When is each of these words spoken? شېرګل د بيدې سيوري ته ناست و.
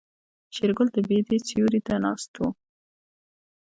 شېرګل 0.55 0.87
د 0.93 0.97
بيدې 1.09 1.37
سيوري 1.47 1.81
ته 1.87 1.93
ناست 2.03 2.31
و. 2.39 2.41